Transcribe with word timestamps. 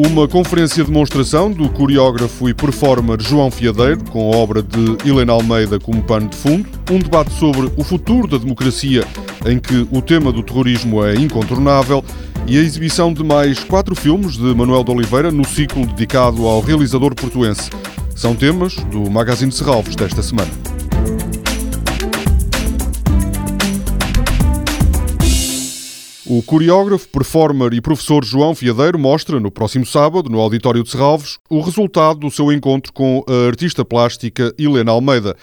Uma 0.00 0.28
conferência 0.28 0.84
de 0.84 0.92
demonstração 0.92 1.50
do 1.50 1.68
coreógrafo 1.68 2.48
e 2.48 2.54
performer 2.54 3.20
João 3.20 3.50
Fiadeiro, 3.50 4.04
com 4.04 4.32
a 4.32 4.36
obra 4.36 4.62
de 4.62 4.96
Helena 5.04 5.32
Almeida 5.32 5.80
como 5.80 6.00
pano 6.04 6.28
de 6.28 6.36
fundo. 6.36 6.68
Um 6.88 7.00
debate 7.00 7.32
sobre 7.32 7.68
o 7.76 7.82
futuro 7.82 8.28
da 8.28 8.38
democracia, 8.38 9.04
em 9.44 9.58
que 9.58 9.88
o 9.90 10.00
tema 10.00 10.30
do 10.30 10.40
terrorismo 10.40 11.04
é 11.04 11.16
incontornável. 11.16 12.04
E 12.46 12.56
a 12.56 12.60
exibição 12.60 13.12
de 13.12 13.24
mais 13.24 13.58
quatro 13.58 13.96
filmes 13.96 14.36
de 14.36 14.54
Manuel 14.54 14.84
de 14.84 14.92
Oliveira 14.92 15.32
no 15.32 15.44
ciclo 15.44 15.84
dedicado 15.84 16.46
ao 16.46 16.60
realizador 16.60 17.12
portuense. 17.12 17.68
São 18.14 18.36
temas 18.36 18.76
do 18.92 19.10
Magazine 19.10 19.50
de 19.50 19.56
Serralves 19.56 19.96
desta 19.96 20.22
semana. 20.22 20.67
O 26.30 26.42
coreógrafo, 26.42 27.08
performer 27.08 27.72
e 27.72 27.80
professor 27.80 28.22
João 28.22 28.54
Fiadeiro 28.54 28.98
mostra, 28.98 29.40
no 29.40 29.50
próximo 29.50 29.86
sábado, 29.86 30.28
no 30.28 30.38
Auditório 30.38 30.82
de 30.84 30.90
Serralves, 30.90 31.38
o 31.48 31.62
resultado 31.62 32.20
do 32.20 32.30
seu 32.30 32.52
encontro 32.52 32.92
com 32.92 33.24
a 33.26 33.46
artista 33.46 33.82
plástica 33.82 34.54
Helena 34.58 34.92
Almeida. 34.92 35.34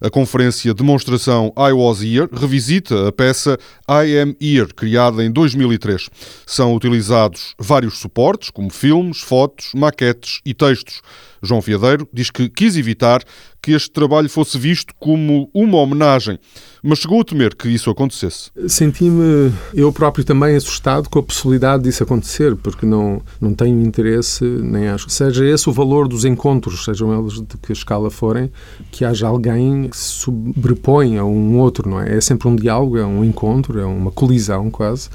A 0.00 0.10
conferência 0.10 0.74
Demonstração 0.74 1.52
I 1.56 1.72
Was 1.72 2.02
Here 2.02 2.28
revisita 2.32 3.06
a 3.06 3.12
peça 3.12 3.56
I 3.88 4.18
Am 4.18 4.34
Here, 4.40 4.74
criada 4.74 5.24
em 5.24 5.30
2003. 5.30 6.10
São 6.44 6.74
utilizados 6.74 7.54
vários 7.56 7.98
suportes, 7.98 8.50
como 8.50 8.68
filmes, 8.68 9.20
fotos, 9.20 9.70
maquetes 9.76 10.40
e 10.44 10.52
textos. 10.52 11.02
João 11.42 11.60
Fiadeiro 11.60 12.08
diz 12.12 12.30
que 12.30 12.48
quis 12.48 12.76
evitar 12.76 13.22
que 13.60 13.72
este 13.72 13.90
trabalho 13.90 14.28
fosse 14.28 14.58
visto 14.58 14.92
como 14.98 15.48
uma 15.54 15.78
homenagem, 15.78 16.38
mas 16.82 16.98
chegou 16.98 17.20
a 17.20 17.24
temer 17.24 17.54
que 17.54 17.68
isso 17.68 17.90
acontecesse. 17.90 18.50
Senti-me 18.66 19.52
eu 19.72 19.92
próprio 19.92 20.24
também 20.24 20.56
assustado 20.56 21.08
com 21.08 21.20
a 21.20 21.22
possibilidade 21.22 21.84
disso 21.84 22.02
acontecer, 22.02 22.56
porque 22.56 22.84
não, 22.84 23.22
não 23.40 23.54
tenho 23.54 23.80
interesse, 23.80 24.44
nem 24.44 24.88
acho 24.88 25.06
que 25.06 25.12
seja 25.12 25.44
esse 25.44 25.68
o 25.68 25.72
valor 25.72 26.08
dos 26.08 26.24
encontros, 26.24 26.84
sejam 26.84 27.16
eles 27.16 27.34
de 27.34 27.56
que 27.56 27.72
escala 27.72 28.10
forem, 28.10 28.50
que 28.90 29.04
haja 29.04 29.28
alguém 29.28 29.88
que 29.88 29.96
se 29.96 30.10
sobrepõe 30.10 31.18
a 31.18 31.24
um 31.24 31.58
outro, 31.58 31.88
não 31.88 32.00
é? 32.00 32.16
É 32.16 32.20
sempre 32.20 32.48
um 32.48 32.56
diálogo, 32.56 32.98
é 32.98 33.06
um 33.06 33.24
encontro, 33.24 33.78
é 33.78 33.84
uma 33.84 34.10
colisão 34.10 34.70
quase. 34.70 35.08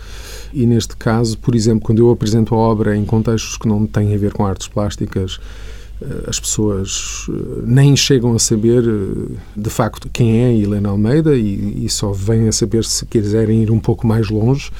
E 0.53 0.65
neste 0.65 0.95
caso, 0.95 1.37
por 1.37 1.53
exemplo, 1.53 1.81
quando 1.81 1.99
eu 1.99 2.09
apresento 2.09 2.55
a 2.55 2.57
obra 2.57 2.95
em 2.95 3.03
contextos 3.03 3.57
que 3.57 3.67
não 3.67 3.85
têm 3.85 4.13
a 4.13 4.17
ver 4.17 4.31
com 4.31 4.45
artes 4.45 4.67
plásticas, 4.67 5.39
as 6.27 6.39
pessoas 6.39 7.25
eh, 7.29 7.61
nem 7.65 7.95
chegam 7.95 8.35
a 8.35 8.39
saber 8.39 8.83
eh, 8.87 9.35
de 9.55 9.69
facto 9.69 10.07
quem 10.13 10.43
é 10.43 10.55
Helena 10.55 10.89
Almeida 10.89 11.35
e, 11.35 11.85
e, 11.85 11.89
só 11.89 12.11
vêm 12.11 12.47
a 12.47 12.51
saber 12.51 12.83
se 12.83 13.05
quiserem 13.05 13.63
ir 13.63 13.71
um 13.71 13.79
pouco 13.79 14.05
mais 14.05 14.29
longe. 14.29 14.71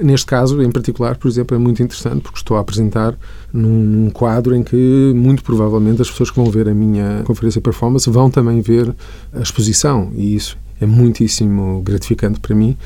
Neste 0.00 0.26
caso, 0.26 0.62
em 0.62 0.70
particular, 0.70 1.16
por 1.16 1.26
exemplo, 1.26 1.56
é 1.56 1.58
muito 1.58 1.82
interessante 1.82 2.20
porque 2.20 2.38
estou 2.38 2.56
a 2.56 2.60
apresentar 2.60 3.18
num 3.52 4.10
quadro 4.10 4.54
em 4.54 4.62
que 4.62 5.12
muito 5.16 5.42
provavelmente 5.42 6.02
as 6.02 6.10
pessoas 6.10 6.30
que 6.30 6.36
vão 6.36 6.50
ver 6.50 6.68
a 6.68 6.74
minha 6.74 7.22
conferência 7.24 7.60
performance 7.60 8.08
vão 8.10 8.30
também 8.30 8.60
ver 8.60 8.94
a 9.32 9.40
exposição 9.40 10.12
e 10.14 10.34
isso 10.34 10.58
é 10.80 10.86
muitíssimo 10.86 11.80
gratificante 11.82 12.38
para 12.38 12.54
mim 12.54 12.76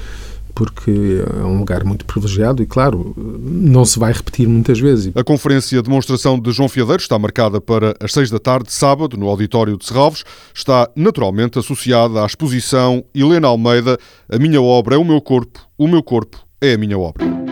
porque 0.54 1.22
é 1.40 1.44
um 1.44 1.58
lugar 1.58 1.84
muito 1.84 2.04
privilegiado 2.04 2.62
e, 2.62 2.66
claro, 2.66 3.14
não 3.16 3.84
se 3.84 3.98
vai 3.98 4.12
repetir 4.12 4.48
muitas 4.48 4.78
vezes. 4.78 5.12
A 5.14 5.24
conferência 5.24 5.76
de 5.78 5.82
demonstração 5.82 6.38
de 6.38 6.50
João 6.52 6.68
Fiadeiro 6.68 7.02
está 7.02 7.18
marcada 7.18 7.60
para 7.60 7.94
as 8.00 8.12
seis 8.12 8.30
da 8.30 8.38
tarde, 8.38 8.72
sábado, 8.72 9.16
no 9.16 9.28
auditório 9.28 9.76
de 9.76 9.86
Serralves. 9.86 10.24
Está 10.54 10.88
naturalmente 10.94 11.58
associada 11.58 12.22
à 12.22 12.26
exposição 12.26 13.04
Helena 13.14 13.48
Almeida, 13.48 13.98
A 14.28 14.38
Minha 14.38 14.60
Obra 14.60 14.94
é 14.94 14.98
o 14.98 15.04
Meu 15.04 15.20
Corpo, 15.20 15.60
o 15.76 15.88
Meu 15.88 16.02
Corpo 16.02 16.38
é 16.60 16.74
a 16.74 16.78
Minha 16.78 16.98
Obra. 16.98 17.51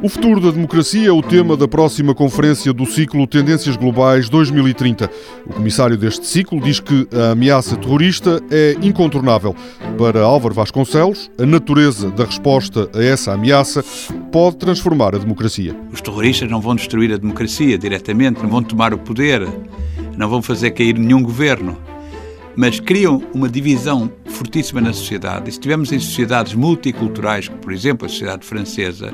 O 0.00 0.08
futuro 0.08 0.40
da 0.40 0.52
democracia 0.52 1.08
é 1.08 1.10
o 1.10 1.20
tema 1.20 1.56
da 1.56 1.66
próxima 1.66 2.14
conferência 2.14 2.72
do 2.72 2.86
ciclo 2.86 3.26
Tendências 3.26 3.76
Globais 3.76 4.28
2030. 4.28 5.10
O 5.44 5.54
comissário 5.54 5.96
deste 5.96 6.24
ciclo 6.24 6.60
diz 6.60 6.78
que 6.78 7.08
a 7.12 7.32
ameaça 7.32 7.76
terrorista 7.76 8.40
é 8.48 8.76
incontornável. 8.80 9.56
Para 9.98 10.22
Álvaro 10.22 10.54
Vasconcelos, 10.54 11.28
a 11.36 11.44
natureza 11.44 12.10
da 12.12 12.24
resposta 12.24 12.88
a 12.94 13.02
essa 13.02 13.32
ameaça 13.32 13.84
pode 14.30 14.58
transformar 14.58 15.16
a 15.16 15.18
democracia. 15.18 15.74
Os 15.92 16.00
terroristas 16.00 16.48
não 16.48 16.60
vão 16.60 16.76
destruir 16.76 17.12
a 17.12 17.16
democracia 17.16 17.76
diretamente, 17.76 18.40
não 18.40 18.48
vão 18.48 18.62
tomar 18.62 18.94
o 18.94 18.98
poder, 18.98 19.48
não 20.16 20.28
vão 20.28 20.40
fazer 20.40 20.70
cair 20.70 20.96
nenhum 20.96 21.24
governo 21.24 21.76
mas 22.58 22.80
criam 22.80 23.22
uma 23.32 23.48
divisão 23.48 24.10
fortíssima 24.26 24.80
na 24.80 24.92
sociedade. 24.92 25.48
E 25.48 25.52
se 25.52 25.58
estivermos 25.58 25.92
em 25.92 26.00
sociedades 26.00 26.54
multiculturais, 26.54 27.46
como 27.46 27.60
por 27.60 27.72
exemplo 27.72 28.04
a 28.04 28.08
sociedade 28.08 28.44
francesa, 28.44 29.12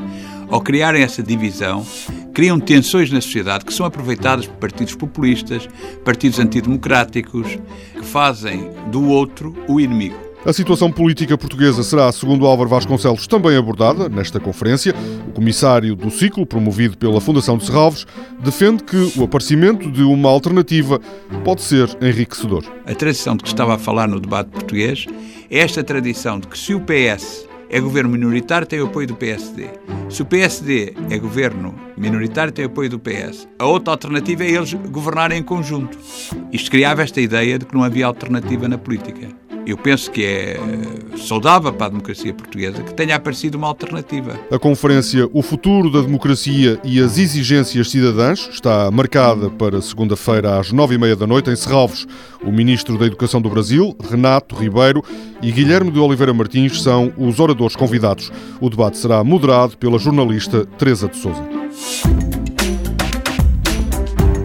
ao 0.49 0.61
criarem 0.61 1.03
essa 1.03 1.23
divisão, 1.23 1.87
criam 2.33 2.59
tensões 2.59 3.11
na 3.11 3.21
sociedade 3.21 3.65
que 3.65 3.73
são 3.73 3.87
aproveitadas 3.87 4.47
por 4.47 4.57
partidos 4.57 4.95
populistas, 4.95 5.69
partidos 6.05 6.39
antidemocráticos, 6.39 7.59
que 7.93 8.05
fazem 8.05 8.71
do 8.91 9.09
outro 9.09 9.55
o 9.69 9.81
inimigo. 9.81 10.25
A 10.45 10.53
situação 10.53 10.93
política 10.93 11.39
portuguesa 11.39 11.83
será, 11.83 12.13
segundo 12.13 12.45
Álvaro 12.45 12.69
Vasconcelos, 12.69 13.27
também 13.27 13.57
abordada 13.57 14.11
nesta 14.11 14.39
conferência. 14.39 14.95
O 15.27 15.33
comissário 15.33 15.97
do 15.97 16.11
ciclo, 16.11 16.45
promovido 16.45 16.99
pela 16.99 17.19
Fundação 17.19 17.57
de 17.57 17.65
Serralves, 17.65 18.07
defende 18.41 18.85
que 18.85 19.19
o 19.19 19.25
aparecimento 19.25 19.91
de 19.91 20.03
uma 20.03 20.29
alternativa 20.29 21.01
pode 21.45 21.63
ser 21.63 21.89
enriquecedor. 22.03 22.63
A 22.85 22.95
tradição 22.95 23.37
de 23.37 23.43
que 23.43 23.49
estava 23.49 23.77
a 23.77 23.79
falar 23.79 24.07
no 24.07 24.21
debate 24.21 24.51
português 24.51 25.07
é 25.51 25.61
esta 25.61 25.83
tradição 25.83 26.39
de 26.39 26.47
que 26.47 26.59
se 26.59 26.75
o 26.75 26.81
PS 26.81 27.47
é 27.69 27.81
governo 27.81 28.11
minoritário, 28.11 28.67
tem 28.67 28.81
o 28.81 28.87
apoio 28.87 29.07
do 29.07 29.17
PSD. 29.17 29.69
Se 30.09 30.23
o 30.23 30.27
PSD 30.27 30.95
é 31.11 31.19
governo 31.19 31.75
minoritário, 31.97 32.53
tem 32.53 32.65
o 32.65 32.69
apoio 32.69 32.91
do 32.91 32.99
PS. 32.99 33.49
A 33.59 33.67
outra 33.67 33.93
alternativa 33.93 34.45
é 34.45 34.51
eles 34.51 34.75
governarem 34.75 35.39
em 35.39 35.43
conjunto. 35.43 35.99
Isto 36.53 36.71
criava 36.71 37.03
esta 37.03 37.21
ideia 37.21 37.59
de 37.59 37.67
que 37.67 37.75
não 37.75 37.83
havia 37.83 38.07
alternativa 38.07 38.69
na 38.69 38.79
política 38.79 39.29
eu 39.67 39.77
penso 39.77 40.11
que 40.11 40.25
é 40.25 40.61
saudável 41.17 41.73
para 41.73 41.87
a 41.87 41.91
democracia 41.91 42.33
portuguesa 42.35 42.83
que 42.83 42.95
tenha 42.95 43.17
aparecido 43.17 43.57
uma 43.57 43.69
alternativa. 43.69 44.39
A 44.51 44.59
conferência 44.59 45.29
O 45.33 45.43
Futuro 45.43 45.91
da 45.91 46.01
Democracia 46.01 46.79
e 46.85 47.01
as 47.01 47.19
Exigências 47.19 47.91
Cidadãs 47.91 48.49
está 48.53 48.91
marcada 48.91 49.51
para 49.51 49.81
segunda-feira 49.81 50.59
às 50.59 50.73
nove 50.73 50.95
e 50.95 50.99
meia 50.99 51.17
da 51.17 51.27
noite 51.27 51.51
em 51.51 51.57
Serralves. 51.57 52.07
O 52.43 52.53
Ministro 52.53 52.99
da 52.99 53.07
Educação 53.07 53.41
do 53.41 53.49
Brasil, 53.49 53.97
Renato 54.11 54.55
Ribeiro, 54.55 55.03
e 55.43 55.51
Guilherme 55.51 55.91
de 55.91 55.99
Oliveira 55.99 56.35
Martins 56.35 56.83
são 56.83 57.13
os 57.17 57.41
oradores 57.41 57.77
convidados. 57.77 58.31
O 58.61 58.69
debate 58.69 58.99
será 58.99 59.25
moderado 59.25 59.77
pela 59.77 59.99
jornalista 59.99 60.67
Teresa 60.79 61.09
de 61.09 61.17
Souza. 61.17 62.44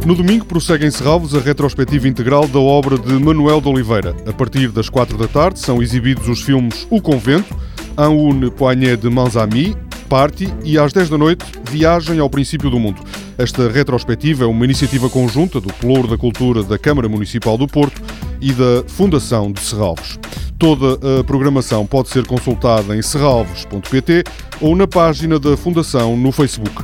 No 0.06 0.16
domingo 0.16 0.46
prossegue 0.46 0.86
em 0.86 0.92
Serralvos 0.92 1.36
a 1.36 1.40
retrospectiva 1.40 2.08
integral 2.08 2.48
da 2.48 2.60
obra 2.60 2.98
de 2.98 3.14
Manuel 3.14 3.62
de 3.62 3.68
Oliveira. 3.68 4.16
A 4.26 4.34
partir 4.34 4.70
das 4.70 4.90
quatro 4.90 5.18
da 5.18 5.28
tarde 5.28 5.60
são 5.60 5.82
exibidos 5.84 6.28
os 6.28 6.42
filmes 6.42 6.88
O 6.90 7.02
Convento, 7.02 7.56
Un 7.98 8.16
une 8.16 8.50
poignée 8.50 8.96
de 8.96 9.10
mans 9.10 9.36
amis, 9.36 9.76
Party 10.08 10.52
e 10.64 10.78
às 10.78 10.94
10 10.94 11.10
da 11.10 11.18
noite 11.18 11.46
Viagem 11.70 12.18
ao 12.20 12.30
Princípio 12.30 12.70
do 12.70 12.80
Mundo. 12.80 13.02
Esta 13.38 13.70
retrospectiva 13.70 14.46
é 14.46 14.48
uma 14.48 14.66
iniciativa 14.66 15.10
conjunta 15.10 15.60
do 15.60 15.72
Pelouro 15.74 16.08
da 16.08 16.18
Cultura 16.18 16.64
da 16.64 16.78
Câmara 16.78 17.10
Municipal 17.10 17.58
do 17.58 17.68
Porto 17.68 18.02
e 18.42 18.54
da 18.54 18.84
Fundação 18.88 19.52
de 19.52 19.60
Serralvos. 19.60 20.18
Toda 20.58 21.20
a 21.20 21.24
programação 21.24 21.86
pode 21.86 22.10
ser 22.10 22.26
consultada 22.26 22.96
em 22.96 23.02
serralvos.pt 23.02 24.24
ou 24.60 24.76
na 24.76 24.88
página 24.88 25.40
da 25.40 25.56
Fundação 25.56 26.18
no 26.18 26.32
Facebook. 26.32 26.84